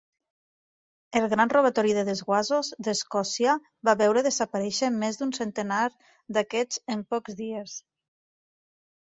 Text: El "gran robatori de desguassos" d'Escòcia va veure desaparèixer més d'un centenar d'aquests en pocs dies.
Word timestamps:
El 1.19 1.25
"gran 1.33 1.51
robatori 1.51 1.91
de 1.97 2.05
desguassos" 2.07 2.71
d'Escòcia 2.87 3.53
va 3.91 3.95
veure 4.01 4.25
desaparèixer 4.29 4.91
més 4.97 5.21
d'un 5.21 5.35
centenar 5.41 5.85
d'aquests 6.39 6.83
en 6.97 7.07
pocs 7.15 7.39
dies. 7.45 7.79